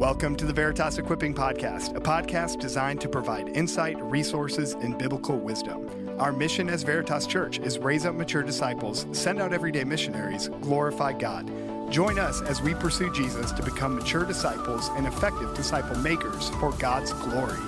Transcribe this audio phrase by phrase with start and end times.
[0.00, 5.36] Welcome to the Veritas Equipping Podcast, a podcast designed to provide insight, resources, and biblical
[5.36, 6.16] wisdom.
[6.18, 11.12] Our mission as Veritas Church is raise up mature disciples, send out everyday missionaries, glorify
[11.12, 11.52] God.
[11.92, 16.72] Join us as we pursue Jesus to become mature disciples and effective disciple makers for
[16.78, 17.58] God's glory.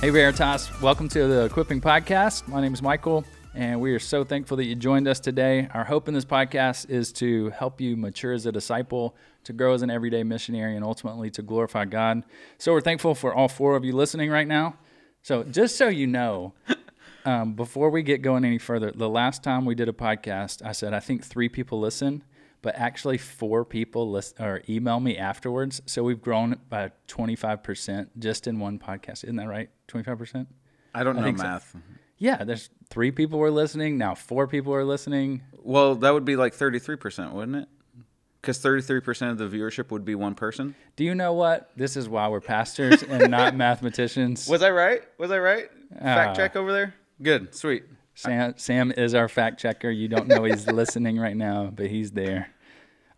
[0.00, 2.48] Hey Veritas, welcome to the Equipping Podcast.
[2.48, 3.24] My name is Michael,
[3.54, 5.68] and we are so thankful that you joined us today.
[5.74, 9.74] Our hope in this podcast is to help you mature as a disciple, to grow
[9.74, 12.22] as an everyday missionary, and ultimately to glorify God.
[12.58, 14.76] So we're thankful for all four of you listening right now.
[15.22, 16.54] So just so you know,
[17.24, 20.72] um, before we get going any further, the last time we did a podcast, I
[20.72, 22.24] said I think three people listen
[22.62, 25.80] but actually four people list or email me afterwards.
[25.86, 29.24] So we've grown by 25% just in one podcast.
[29.24, 29.70] Isn't that right?
[29.88, 30.46] 25%?
[30.94, 31.80] I don't know I think so.
[32.20, 33.98] Yeah, there's three people were listening.
[33.98, 35.42] Now four people are listening.
[35.62, 37.68] Well, that would be like 33%, wouldn't it?
[38.40, 40.74] Because 33% of the viewership would be one person.
[40.96, 41.70] Do you know what?
[41.76, 44.48] This is why we're pastors and not mathematicians.
[44.48, 45.02] Was I right?
[45.18, 45.68] Was I right?
[45.96, 46.04] Ah.
[46.04, 46.94] Fact check over there?
[47.22, 47.84] Good, sweet.
[48.14, 49.90] Sam, Sam is our fact checker.
[49.90, 52.50] You don't know he's listening right now, but he's there.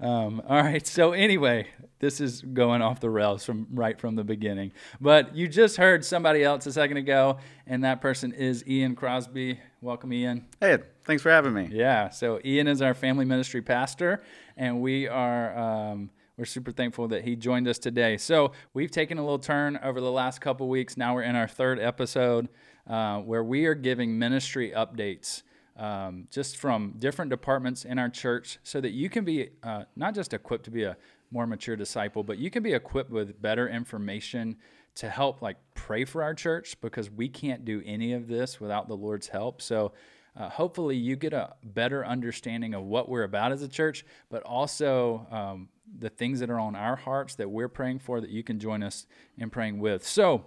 [0.03, 0.85] Um, all right.
[0.85, 1.69] So anyway,
[2.01, 4.73] this is going off the rails from right from the beginning.
[5.01, 9.61] But you just heard somebody else a second ago, and that person is Ian Crosby.
[9.81, 10.47] Welcome, Ian.
[10.61, 11.69] Hey, thanks for having me.
[11.71, 12.11] Yeah.
[12.11, 14.25] So Ian is our family ministry pastor,
[14.57, 18.17] and we are um, we're super thankful that he joined us today.
[18.17, 20.97] So we've taken a little turn over the last couple weeks.
[20.97, 22.49] Now we're in our third episode
[22.89, 25.45] uh, where we are giving ministry updates.
[25.77, 30.15] Um, just from different departments in our church, so that you can be uh, not
[30.15, 30.99] just equipped to be a
[31.31, 34.57] more mature disciple, but you can be equipped with better information
[34.97, 38.87] to help like pray for our church because we can't do any of this without
[38.89, 39.63] the Lord's help.
[39.63, 39.93] So
[40.37, 44.43] uh, hopefully you get a better understanding of what we're about as a church, but
[44.43, 48.43] also um, the things that are on our hearts that we're praying for that you
[48.43, 49.07] can join us
[49.39, 50.07] in praying with.
[50.07, 50.45] So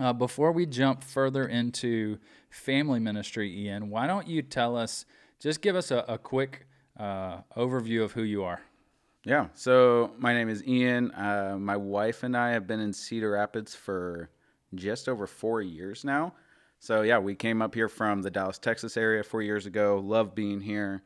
[0.00, 2.18] uh, before we jump further into
[2.50, 5.04] family ministry, Ian, why don't you tell us,
[5.40, 6.66] just give us a, a quick
[6.98, 8.60] uh, overview of who you are?
[9.24, 11.10] Yeah, so my name is Ian.
[11.12, 14.30] Uh, my wife and I have been in Cedar Rapids for
[14.74, 16.34] just over four years now.
[16.80, 20.00] So, yeah, we came up here from the Dallas, Texas area four years ago.
[20.02, 21.02] Love being here.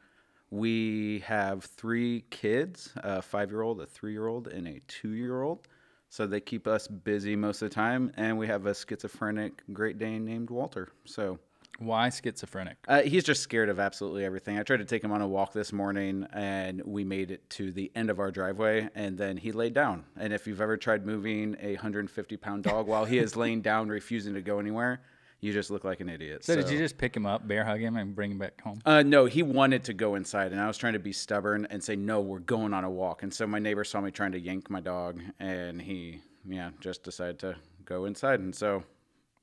[0.50, 5.12] We have three kids a five year old, a three year old, and a two
[5.12, 5.66] year old.
[6.12, 8.12] So they keep us busy most of the time.
[8.18, 10.90] And we have a schizophrenic Great Dane named Walter.
[11.06, 11.38] So
[11.78, 12.76] Why schizophrenic?
[12.86, 14.58] uh, he's just scared of absolutely everything.
[14.58, 17.72] I tried to take him on a walk this morning, and we made it to
[17.72, 20.04] the end of our driveway, and then he laid down.
[20.18, 23.88] And if you've ever tried moving a 150 pound dog while he is laying down,
[23.88, 25.00] refusing to go anywhere,
[25.42, 26.44] you just look like an idiot.
[26.44, 28.80] So, did you just pick him up, bear hug him, and bring him back home?
[28.86, 31.82] Uh, no, he wanted to go inside, and I was trying to be stubborn and
[31.82, 33.24] say, no, we're going on a walk.
[33.24, 37.02] And so my neighbor saw me trying to yank my dog, and he, yeah, just
[37.02, 38.38] decided to go inside.
[38.38, 38.84] And so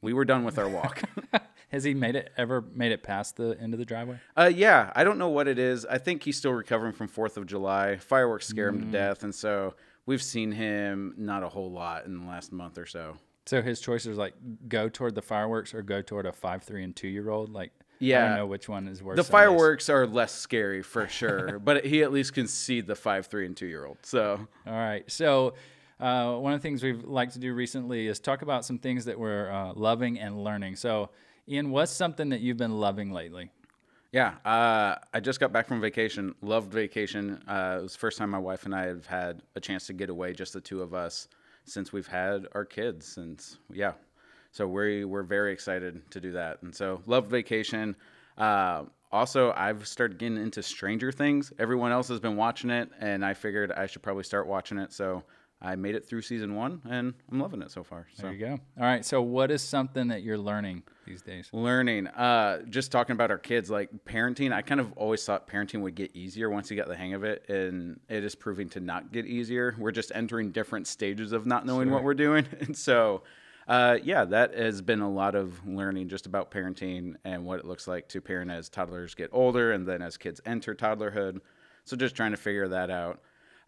[0.01, 1.03] we were done with our walk.
[1.67, 4.19] Has he made it ever made it past the end of the driveway?
[4.35, 5.85] Uh, yeah, I don't know what it is.
[5.85, 7.97] I think he's still recovering from Fourth of July.
[7.97, 12.21] Fireworks scare him to death, and so we've seen him not a whole lot in
[12.21, 13.17] the last month or so.
[13.49, 14.35] So his choice is like
[14.67, 17.51] go toward the fireworks or go toward a five, three, and two year old.
[17.51, 19.15] Like yeah, I don't know which one is worse.
[19.15, 23.25] The fireworks are less scary for sure, but he at least can see the five,
[23.25, 23.97] three, and two year old.
[24.03, 25.03] So All right.
[25.09, 25.55] So
[25.99, 29.05] uh, one of the things we've liked to do recently is talk about some things
[29.05, 30.75] that we're uh, loving and learning.
[30.75, 31.09] So
[31.47, 33.49] Ian, what's something that you've been loving lately?
[34.11, 36.35] Yeah, uh, I just got back from vacation.
[36.43, 37.41] Loved vacation.
[37.47, 39.93] Uh, it was the first time my wife and I have had a chance to
[39.93, 41.27] get away, just the two of us,
[41.71, 43.05] since we've had our kids.
[43.05, 43.93] Since yeah,
[44.51, 46.61] so we we're very excited to do that.
[46.61, 47.95] And so loved vacation.
[48.37, 51.51] Uh, also, I've started getting into Stranger Things.
[51.57, 54.93] Everyone else has been watching it, and I figured I should probably start watching it.
[54.93, 55.23] So
[55.61, 58.07] I made it through season one, and I'm loving it so far.
[58.13, 58.51] So There you go.
[58.51, 59.03] All right.
[59.03, 61.49] So what is something that you're learning these days?
[61.51, 65.81] learning uh just talking about our kids like parenting i kind of always thought parenting
[65.81, 68.79] would get easier once you got the hang of it and it is proving to
[68.79, 72.77] not get easier we're just entering different stages of not knowing what we're doing and
[72.77, 73.23] so
[73.67, 77.65] uh yeah that has been a lot of learning just about parenting and what it
[77.65, 81.39] looks like to parent as toddlers get older and then as kids enter toddlerhood
[81.85, 83.19] so just trying to figure that out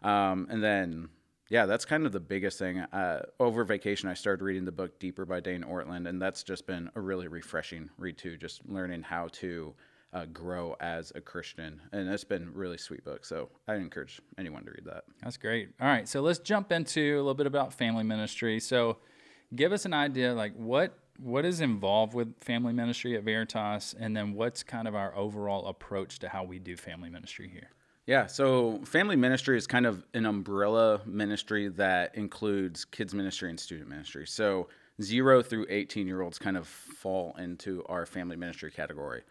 [0.02, 1.08] um and then
[1.52, 2.78] yeah, that's kind of the biggest thing.
[2.78, 6.66] Uh, over vacation, I started reading the book Deeper by Dane Ortlund, and that's just
[6.66, 8.38] been a really refreshing read too.
[8.38, 9.74] Just learning how to
[10.14, 13.26] uh, grow as a Christian, and it's been really sweet book.
[13.26, 15.04] So I encourage anyone to read that.
[15.22, 15.68] That's great.
[15.78, 18.58] All right, so let's jump into a little bit about family ministry.
[18.58, 18.96] So,
[19.54, 24.16] give us an idea, like what what is involved with family ministry at Veritas, and
[24.16, 27.68] then what's kind of our overall approach to how we do family ministry here?
[28.06, 33.60] Yeah, so family ministry is kind of an umbrella ministry that includes kids ministry and
[33.60, 34.26] student ministry.
[34.26, 34.68] So
[35.00, 39.22] zero through 18 year olds kind of fall into our family ministry category.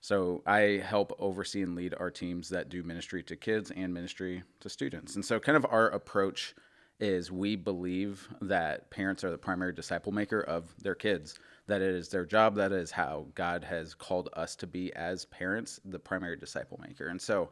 [0.00, 4.44] So I help oversee and lead our teams that do ministry to kids and ministry
[4.60, 5.16] to students.
[5.16, 6.54] And so kind of our approach
[7.00, 11.34] is we believe that parents are the primary disciple maker of their kids
[11.66, 15.24] that it is their job that is how god has called us to be as
[15.26, 17.48] parents the primary disciple maker and so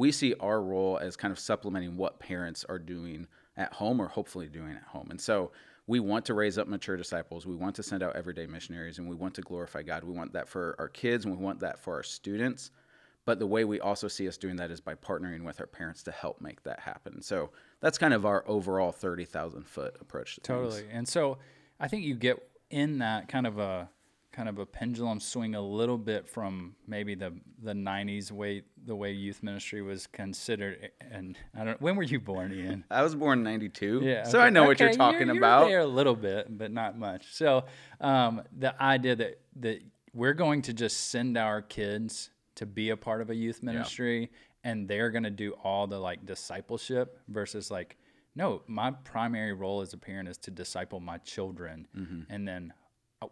[0.00, 3.26] we see our role as kind of supplementing what parents are doing
[3.56, 5.52] at home or hopefully doing at home and so
[5.86, 9.08] we want to raise up mature disciples we want to send out everyday missionaries and
[9.08, 11.78] we want to glorify god we want that for our kids and we want that
[11.78, 12.70] for our students
[13.26, 16.02] but the way we also see us doing that is by partnering with our parents
[16.04, 17.20] to help make that happen.
[17.22, 17.50] So
[17.80, 20.80] that's kind of our overall 30,000 foot approach to Totally.
[20.80, 20.88] things.
[20.92, 21.38] And so
[21.78, 22.38] I think you get
[22.70, 23.90] in that kind of a
[24.32, 27.32] kind of a pendulum swing a little bit from maybe the
[27.62, 32.20] the 90s way the way youth ministry was considered and I don't when were you
[32.20, 32.84] born Ian?
[32.90, 34.00] I was born in 92.
[34.02, 34.22] Yeah.
[34.24, 34.46] So okay.
[34.46, 35.66] I know what you're Okay, talking you're about.
[35.68, 37.26] There a little bit, but not much.
[37.34, 37.64] So
[38.00, 39.82] um, the idea that that
[40.14, 44.30] we're going to just send our kids to be a part of a youth ministry
[44.64, 47.96] and they're going to do all the like discipleship versus like
[48.36, 52.22] no my primary role as a parent is to disciple my children Mm-hmm.
[52.32, 52.72] and then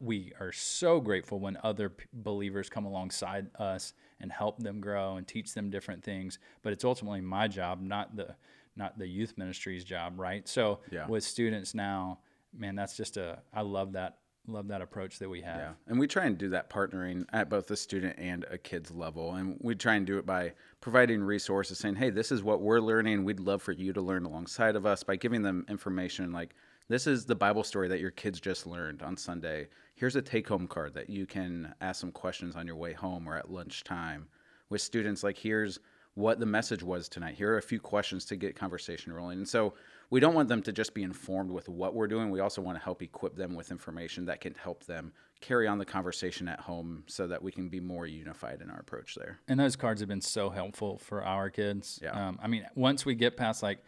[0.01, 5.17] we are so grateful when other p- believers come alongside us and help them grow
[5.17, 8.35] and teach them different things but it's ultimately my job not the
[8.77, 11.07] not the youth ministry's job right so Yeah.
[11.07, 12.19] with students now
[12.57, 15.73] man that's just a i love that love that approach that we have Yeah.
[15.89, 19.35] And we try and do that partnering at both the student and a kid's level.
[19.35, 22.81] And we try and do it by providing resources, saying, hey, this is what we're
[22.81, 23.25] learning.
[23.25, 26.55] We'd love for you to learn alongside of us by giving them information like,
[26.89, 29.69] this is the Bible story that your kids just learned on Sunday.
[29.95, 33.29] Here's a take home card that you can ask some questions on your way home
[33.29, 34.29] or at lunchtime.
[34.71, 35.79] With students, like, here's
[36.15, 37.37] what the message was tonight.
[37.37, 39.39] Here are a few questions to get conversation rolling.
[39.39, 39.75] And so
[40.11, 42.31] we don't want them to just be informed with what we're doing.
[42.31, 45.79] We also want to help equip them with information that can help them carry on
[45.79, 49.39] the conversation at home so that we can be more unified in our approach there.
[49.47, 52.01] And those cards have been so helpful for our kids.
[52.03, 52.29] Yeah.
[52.29, 53.79] Um, I mean, once we get past like,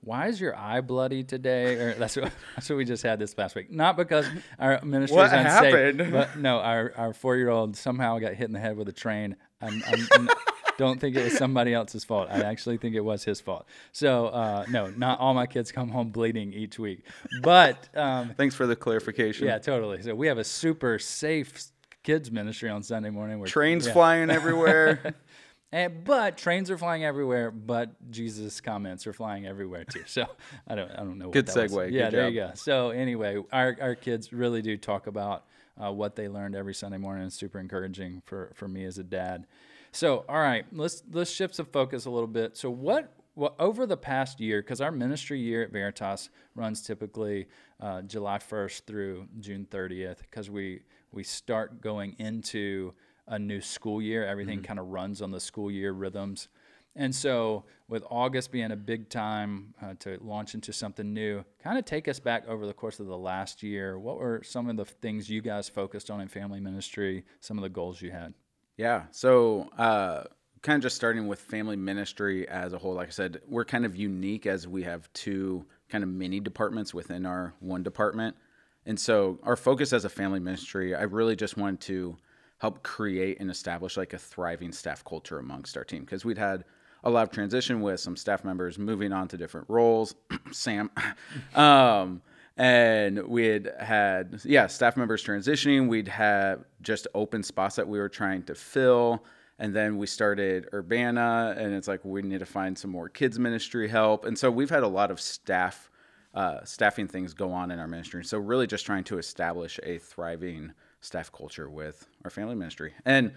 [0.00, 1.74] why is your eye bloody today?
[1.74, 3.70] Or that's what that's what we just had this past week.
[3.70, 4.26] Not because
[4.58, 6.12] our ministry is unsafe, happened?
[6.12, 8.92] but no, our our four year old somehow got hit in the head with a
[8.92, 9.36] train.
[9.60, 9.82] I'm,
[10.12, 10.28] I'm,
[10.76, 12.28] don't think it was somebody else's fault.
[12.30, 13.66] I actually think it was his fault.
[13.92, 17.04] So uh, no, not all my kids come home bleeding each week,
[17.42, 19.46] but um, Thanks for the clarification.
[19.46, 20.02] yeah, totally.
[20.02, 21.70] So we have a super safe
[22.02, 23.38] kids ministry on Sunday morning.
[23.38, 23.92] Where Trains yeah.
[23.92, 25.14] flying everywhere.
[25.72, 30.02] And, but trains are flying everywhere, but Jesus comments are flying everywhere too.
[30.06, 30.26] So
[30.66, 31.26] I don't, I don't know.
[31.26, 31.72] What Good that was.
[31.72, 31.92] segue.
[31.92, 32.32] Yeah, Good there job.
[32.32, 32.50] you go.
[32.54, 35.44] So anyway, our, our kids really do talk about
[35.82, 37.26] uh, what they learned every Sunday morning.
[37.26, 39.46] It's super encouraging for, for me as a dad.
[39.92, 42.56] So all right, let's let's shift the focus a little bit.
[42.56, 47.46] So what well, over the past year, because our ministry year at Veritas runs typically
[47.80, 50.80] uh, July 1st through June 30th, because we
[51.12, 52.92] we start going into
[53.28, 54.26] a new school year.
[54.26, 56.48] Everything kind of runs on the school year rhythms.
[56.96, 61.78] And so, with August being a big time uh, to launch into something new, kind
[61.78, 63.98] of take us back over the course of the last year.
[63.98, 67.24] What were some of the things you guys focused on in family ministry?
[67.40, 68.32] Some of the goals you had?
[68.78, 69.04] Yeah.
[69.10, 70.24] So, uh,
[70.62, 73.84] kind of just starting with family ministry as a whole, like I said, we're kind
[73.84, 78.36] of unique as we have two kind of mini departments within our one department.
[78.86, 82.16] And so, our focus as a family ministry, I really just wanted to
[82.58, 86.64] help create and establish like a thriving staff culture amongst our team because we'd had
[87.04, 90.14] a lot of transition with some staff members moving on to different roles.
[90.52, 90.90] Sam.
[91.54, 92.22] um,
[92.56, 97.98] and we had had yeah staff members transitioning we'd have just open spots that we
[97.98, 99.22] were trying to fill
[99.58, 103.38] and then we started urbana and it's like we need to find some more kids
[103.38, 105.90] ministry help and so we've had a lot of staff
[106.34, 109.98] uh, staffing things go on in our ministry so really just trying to establish a
[109.98, 110.72] thriving
[111.06, 112.92] staff culture with our family ministry.
[113.04, 113.32] And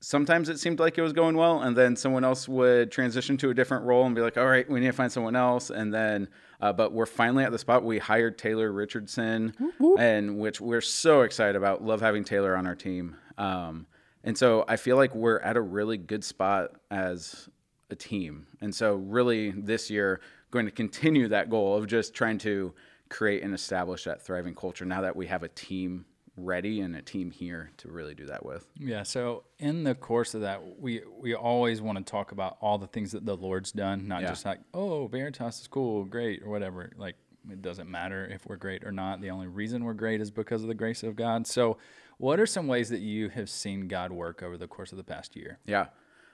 [0.00, 3.50] sometimes it seemed like it was going well and then someone else would transition to
[3.50, 5.70] a different role and be like all right we need to find someone else.
[5.70, 6.28] And then
[6.60, 9.54] uh, but we're finally at the spot we hired taylor richardson
[9.98, 11.84] and which we're so excited about.
[11.84, 13.16] Love having taylor on our team.
[13.38, 13.86] Um,
[14.24, 17.48] and so i feel like we're at a really good spot as
[17.90, 18.46] a team.
[18.60, 22.74] And so really this year going to continue that goal of just trying to
[23.08, 26.04] create and establish that thriving culture now that we have a team
[26.36, 29.04] ready and a team here to really do that with Yeah.
[29.04, 32.86] So in the course of that, we we always want to talk about all the
[32.88, 34.28] things that the Lord's done, not Yeah.
[34.28, 36.90] just like, oh, Veritas is cool, great, or whatever.
[36.96, 37.16] Like
[37.50, 39.20] it doesn't matter if we're great or not.
[39.20, 41.46] The only reason we're great is because of the grace of God.
[41.46, 41.76] So,
[42.18, 45.04] what are some ways that you have seen God work over the course of the
[45.04, 45.58] past year?
[45.66, 45.88] Yeah.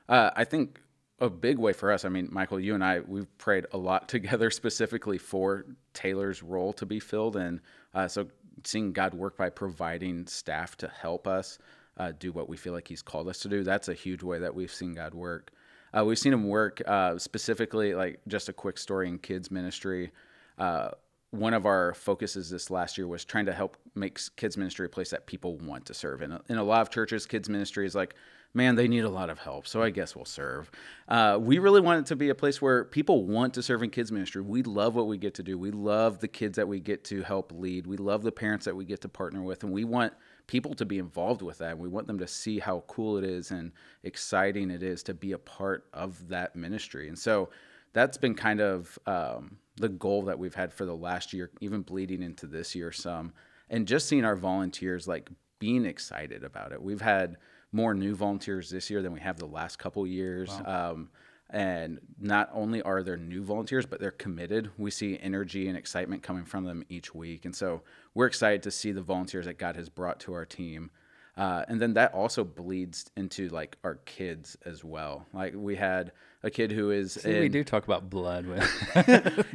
[0.09, 0.80] Uh, I think
[1.19, 4.09] a big way for us, I mean, Michael, you and I, we've prayed a lot
[4.14, 7.37] together specifically for Taylor's role to be filled.
[7.37, 7.61] And
[7.92, 8.28] uh, so
[8.64, 11.59] seeing God work by providing staff to help us
[11.97, 14.38] uh, do what we feel like He's called us to do, that's a huge way
[14.38, 15.50] that we've seen God work.
[15.97, 20.12] Uh, we've seen Him work uh, specifically, like just a quick story in kids' ministry.
[20.59, 20.90] Uh,
[21.31, 24.88] one of our focuses this last year was trying to help make kids ministry a
[24.88, 26.23] place that people want to serve.
[26.23, 28.14] And in a lot of churches, kids ministry is like,
[28.52, 30.71] man, they need a lot of help, so I guess we'll serve.
[31.09, 33.90] Uh, we really want it to be a place where people want to serve in
[33.90, 34.42] kids ministry.
[34.42, 35.57] We love what we get to do.
[35.57, 37.87] We love the kids that we get to help lead.
[37.87, 40.12] We love the parents that we get to partner with, and we want
[40.47, 41.78] people to be involved with that.
[41.78, 43.71] We want them to see how cool it is and
[44.02, 47.07] exciting it is to be a part of that ministry.
[47.07, 47.50] And so
[47.92, 51.83] that's been kind of um, the goal that we've had for the last year, even
[51.83, 53.33] bleeding into this year some,
[53.69, 55.30] and just seeing our volunteers like
[55.61, 56.83] being excited about it.
[56.83, 57.37] We've had
[57.73, 60.49] more new volunteers this year than we have the last couple years.
[60.49, 60.93] Wow.
[60.93, 61.11] Um,
[61.53, 64.71] and not only are there new volunteers, but they're committed.
[64.79, 67.45] We see energy and excitement coming from them each week.
[67.45, 67.83] And so
[68.15, 70.91] we're excited to see the volunteers that God has brought to our team.
[71.37, 75.26] Uh, and then that also bleeds into like our kids as well.
[75.32, 78.46] Like we had a kid who is See, in, we do talk about blood.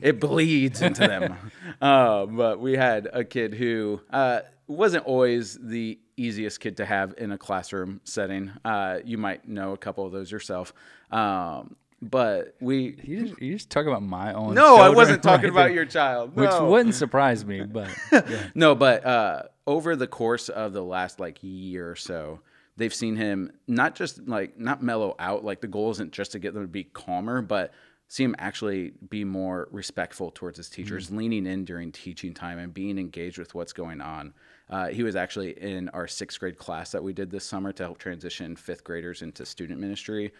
[0.01, 1.36] it bleeds into them.
[1.82, 7.13] Uh, but we had a kid who uh, wasn't always the easiest kid to have
[7.17, 8.51] in a classroom setting.
[8.63, 10.74] Uh, you might know a couple of those yourself.
[11.12, 15.51] Um, but we you just, you just talk about my own no i wasn't talking
[15.53, 16.44] right about your child no.
[16.44, 18.48] which wouldn't surprise me but yeah.
[18.55, 22.40] no but uh, over the course of the last like year or so
[22.78, 26.40] they've seen him not just like not mellow out like the goal isn't just to
[26.40, 27.74] get them to be calmer but
[28.08, 31.18] see him actually be more respectful towards his teachers mm-hmm.
[31.18, 34.34] leaning in during teaching time and being engaged with what's going on
[34.70, 37.84] uh, he was actually in our sixth grade class that we did this summer to
[37.84, 40.32] help transition fifth graders into student ministry.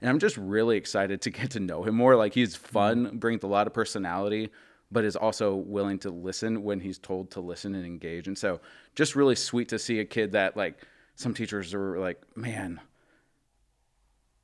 [0.00, 2.16] And I'm just really excited to get to know him more.
[2.16, 3.18] Like he's fun, mm-hmm.
[3.18, 4.50] brings a lot of personality,
[4.90, 8.26] but is also willing to listen when he's told to listen and engage.
[8.26, 8.60] And so
[8.94, 10.82] just really sweet to see a kid that like
[11.14, 12.80] some teachers are like, man,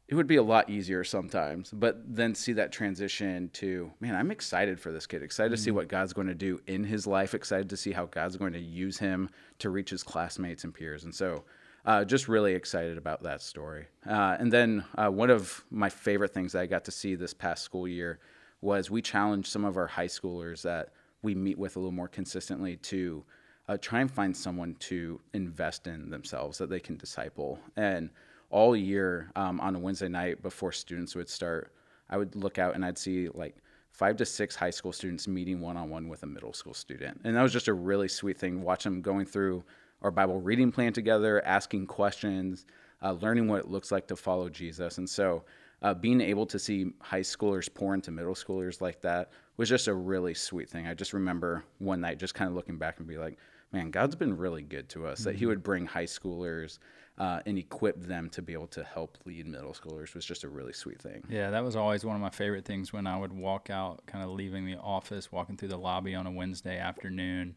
[0.06, 4.30] it would be a lot easier sometimes, but then see that transition to, man, I'm
[4.30, 5.56] excited for this kid, excited mm-hmm.
[5.56, 5.76] to see mm-hmm.
[5.76, 8.60] what God's going to do in his life, excited to see how God's going to
[8.60, 11.04] use him to reach his classmates and peers.
[11.04, 11.44] And so,
[11.86, 13.86] uh, just really excited about that story.
[14.08, 17.62] Uh, and then, uh, one of my favorite things I got to see this past
[17.62, 18.20] school year
[18.64, 20.88] was we challenged some of our high schoolers that
[21.22, 23.22] we meet with a little more consistently to
[23.68, 27.58] uh, try and find someone to invest in themselves that they can disciple.
[27.76, 28.10] And
[28.50, 31.72] all year um, on a Wednesday night before students would start,
[32.10, 33.56] I would look out and I'd see like
[33.90, 37.20] five to six high school students meeting one on one with a middle school student.
[37.24, 38.62] And that was just a really sweet thing.
[38.62, 39.64] Watch them going through
[40.02, 42.66] our Bible reading plan together, asking questions,
[43.02, 44.98] uh, learning what it looks like to follow Jesus.
[44.98, 45.44] And so
[45.84, 49.86] uh, being able to see high schoolers pour into middle schoolers like that was just
[49.86, 50.86] a really sweet thing.
[50.86, 53.36] I just remember one night just kind of looking back and be like,
[53.70, 55.20] man, God's been really good to us.
[55.20, 55.28] Mm-hmm.
[55.28, 56.78] That He would bring high schoolers
[57.18, 60.48] uh, and equip them to be able to help lead middle schoolers was just a
[60.48, 61.22] really sweet thing.
[61.28, 64.24] Yeah, that was always one of my favorite things when I would walk out, kind
[64.24, 67.56] of leaving the office, walking through the lobby on a Wednesday afternoon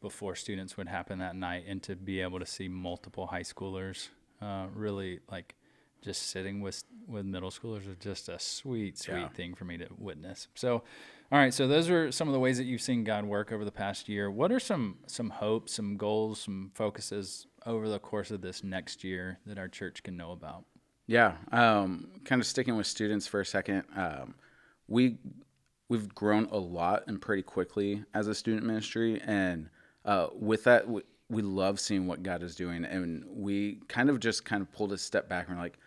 [0.00, 4.08] before students would happen that night, and to be able to see multiple high schoolers
[4.40, 5.54] uh, really like
[6.02, 9.28] just sitting with with middle schoolers is just a sweet, sweet yeah.
[9.28, 10.48] thing for me to witness.
[10.54, 10.82] So,
[11.30, 13.64] all right, so those are some of the ways that you've seen God work over
[13.64, 14.30] the past year.
[14.30, 19.04] What are some some hopes, some goals, some focuses over the course of this next
[19.04, 20.64] year that our church can know about?
[21.06, 23.84] Yeah, um, kind of sticking with students for a second.
[23.96, 24.34] Um,
[24.88, 25.18] we
[25.88, 29.68] we've grown a lot and pretty quickly as a student ministry, and
[30.04, 34.20] uh, with that, we, we love seeing what God is doing, and we kind of
[34.20, 35.78] just kind of pulled a step back and we're like,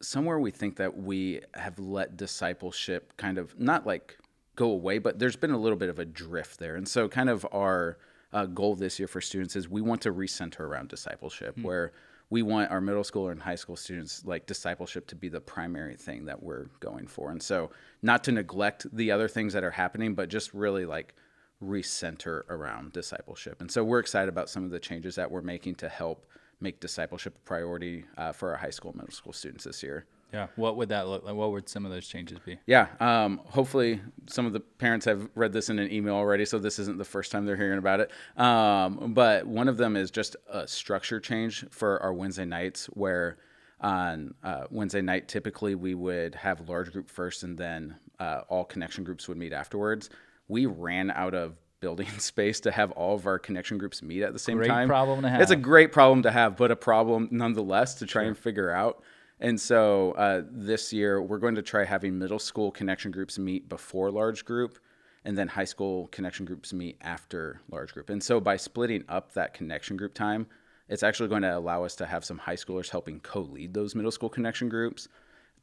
[0.00, 4.18] somewhere we think that we have let discipleship kind of not like
[4.56, 7.30] go away, but there's been a little bit of a drift there, and so kind
[7.30, 7.98] of our
[8.32, 11.66] uh, goal this year for students is we want to recenter around discipleship, mm-hmm.
[11.66, 11.92] where
[12.28, 15.96] we want our middle school and high school students like discipleship to be the primary
[15.96, 17.70] thing that we're going for, and so
[18.02, 21.14] not to neglect the other things that are happening, but just really like
[21.62, 23.60] recenter around discipleship.
[23.60, 26.26] And so we're excited about some of the changes that we're making to help
[26.60, 30.06] make discipleship a priority uh, for our high school middle school students this year.
[30.32, 30.46] Yeah.
[30.54, 31.34] What would that look like?
[31.34, 32.58] What would some of those changes be?
[32.66, 32.86] Yeah.
[33.00, 36.78] Um, hopefully, some of the parents have read this in an email already, so this
[36.78, 38.12] isn't the first time they're hearing about it.
[38.40, 43.38] Um, but one of them is just a structure change for our Wednesday nights, where
[43.80, 48.64] on uh, Wednesday night, typically we would have large group first and then uh, all
[48.64, 50.10] connection groups would meet afterwards
[50.50, 54.32] we ran out of building space to have all of our connection groups meet at
[54.32, 54.88] the same Great time.
[54.88, 55.40] problem to have.
[55.40, 59.02] It's a great problem to have, but a problem nonetheless to try and figure out.
[59.40, 63.68] And so uh, this year, we're going to try having middle school connection groups meet
[63.68, 64.78] before large group,
[65.24, 68.10] and then high school connection groups meet after large group.
[68.10, 70.46] And so by splitting up that connection group time,
[70.90, 73.94] it's actually going to allow us to have some high schoolers helping co lead those
[73.94, 75.08] middle school connection groups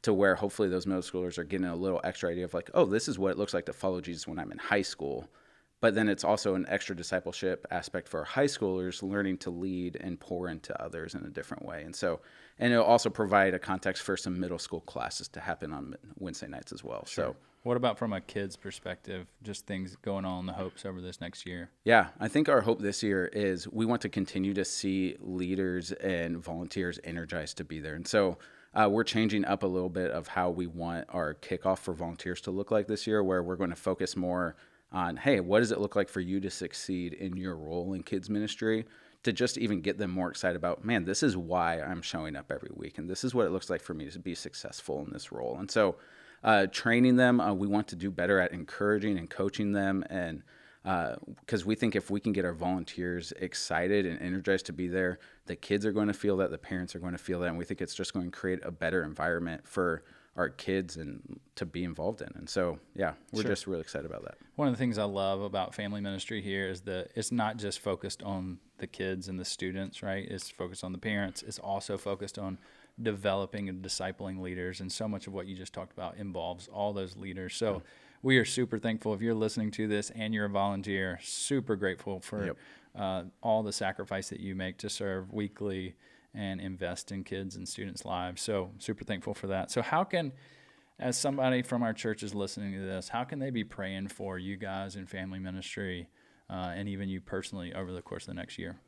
[0.02, 2.84] to where hopefully those middle schoolers are getting a little extra idea of like, oh,
[2.84, 5.28] this is what it looks like to follow Jesus when I'm in high school.
[5.80, 10.18] But then it's also an extra discipleship aspect for high schoolers learning to lead and
[10.18, 11.82] pour into others in a different way.
[11.84, 12.20] And so,
[12.58, 16.48] and it'll also provide a context for some middle school classes to happen on Wednesday
[16.48, 17.06] nights as well.
[17.06, 19.26] So, What about from a kid's perspective?
[19.42, 21.70] Just things going on in the hopes over this next year.
[21.84, 25.92] Yeah, I think our hope this year is we want to continue to see leaders
[25.92, 27.94] and volunteers energized to be there.
[27.94, 28.38] And so
[28.74, 32.40] uh, we're changing up a little bit of how we want our kickoff for volunteers
[32.42, 34.56] to look like this year, where we're going to focus more
[34.92, 38.02] on, hey, what does it look like for you to succeed in your role in
[38.02, 38.86] kids ministry?
[39.24, 42.52] To just even get them more excited about, man, this is why I'm showing up
[42.52, 45.12] every week, and this is what it looks like for me to be successful in
[45.12, 45.56] this role.
[45.58, 45.96] And so,
[46.44, 50.42] uh, training them, uh, we want to do better at encouraging and coaching them, and
[51.40, 55.18] because we think if we can get our volunteers excited and energized to be there,
[55.46, 57.58] the kids are going to feel that, the parents are going to feel that, and
[57.58, 60.04] we think it's just going to create a better environment for
[60.38, 62.30] our kids and to be involved in.
[62.36, 64.36] And so, yeah, we're just really excited about that.
[64.54, 67.80] One of the things I love about family ministry here is that it's not just
[67.80, 70.24] focused on the kids and the students, right?
[70.30, 71.42] It's focused on the parents.
[71.42, 72.56] It's also focused on
[73.02, 74.80] developing and discipling leaders.
[74.80, 77.56] And so much of what you just talked about involves all those leaders.
[77.56, 77.82] So
[78.22, 82.20] we are super thankful if you're listening to this and you're a volunteer, super grateful
[82.20, 82.56] for Yep.
[82.96, 85.96] uh, all the sacrifice that you make to serve weekly
[86.34, 88.42] and invest in kids and students' lives.
[88.42, 89.70] So super thankful for that.
[89.70, 90.32] So how can
[91.00, 94.38] as somebody from our church is listening to this, how can they be praying for
[94.38, 96.08] you guys in family ministry
[96.50, 98.80] uh, and even you personally over the course of the next year?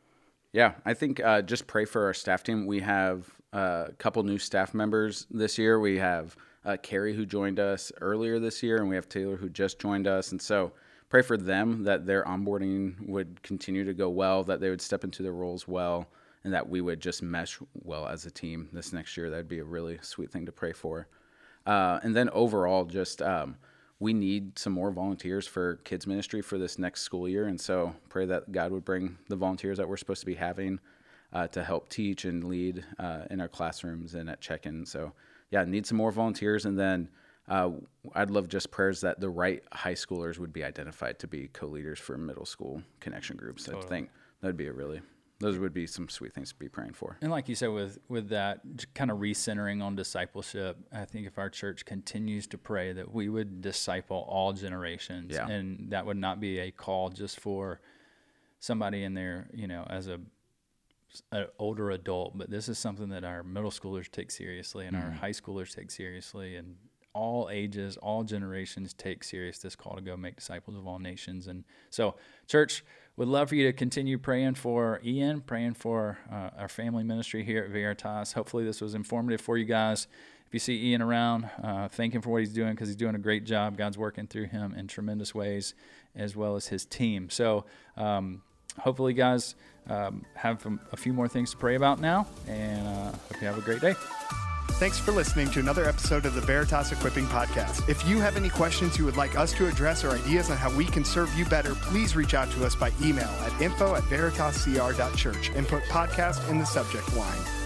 [0.52, 2.66] Yeah, I think uh, just pray for our staff team.
[2.66, 5.78] We have uh, a couple new staff members this year.
[5.78, 9.48] We have uh, Carrie who joined us earlier this year, and we have Taylor who
[9.48, 10.32] just joined us.
[10.32, 10.72] And so
[11.08, 15.04] pray for them that their onboarding would continue to go well, that they would step
[15.04, 16.08] into their roles well,
[16.44, 19.30] and that we would just mesh well as a team this next year.
[19.30, 21.08] That'd be a really sweet thing to pray for.
[21.66, 23.56] Uh, and then overall, just um,
[23.98, 27.46] we need some more volunteers for kids ministry for this next school year.
[27.46, 30.80] And so pray that God would bring the volunteers that we're supposed to be having
[31.32, 34.86] uh, to help teach and lead uh, in our classrooms and at check in.
[34.86, 35.12] So,
[35.50, 36.64] yeah, need some more volunteers.
[36.64, 37.08] And then
[37.46, 37.70] uh,
[38.14, 41.66] I'd love just prayers that the right high schoolers would be identified to be co
[41.66, 43.68] leaders for middle school connection groups.
[43.68, 45.02] I think that'd be a really,
[45.40, 47.16] those would be some sweet things to be praying for.
[47.22, 48.60] And like you said, with with that
[48.94, 53.28] kind of recentering on discipleship, I think if our church continues to pray that we
[53.28, 55.48] would disciple all generations, Yeah.
[55.48, 57.80] and that would not be a call just for
[58.58, 60.20] somebody in there, you know, as a
[61.32, 65.02] an older adult, but this is something that our middle schoolers take seriously and our
[65.04, 65.16] mm-hmm.
[65.16, 66.76] high schoolers take seriously, and
[67.12, 71.48] all ages, all generations take serious this call to go make disciples of all nations.
[71.48, 72.14] And so,
[72.46, 72.84] church,
[73.20, 77.44] would love for you to continue praying for Ian, praying for uh, our family ministry
[77.44, 78.32] here at Veritas.
[78.32, 80.06] Hopefully, this was informative for you guys.
[80.46, 83.14] If you see Ian around, uh, thank him for what he's doing because he's doing
[83.14, 83.76] a great job.
[83.76, 85.74] God's working through him in tremendous ways,
[86.16, 87.28] as well as his team.
[87.28, 87.66] So,
[87.98, 88.40] um,
[88.78, 89.54] hopefully, guys
[89.90, 93.58] um, have a, few more things to pray about now, and uh, hope you have
[93.58, 93.96] a great day.
[94.80, 97.86] Thanks for listening to another episode of the Veritas Equipping Podcast.
[97.86, 100.74] If you have any questions you would like us to address or ideas on how
[100.74, 104.04] we can serve you better, please reach out to us by email at info at
[104.04, 107.59] veritascr.church and put podcast in the subject line.